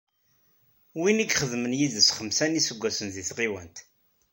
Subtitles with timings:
[0.99, 3.77] Win i ixedmen yid-s xemsa n yiseggasen deg tɣiwant.